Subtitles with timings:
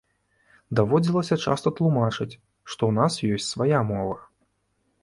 [0.79, 2.29] Даводзілася часта тлумачыць,
[2.71, 4.17] што ў нас ёсць свая мова.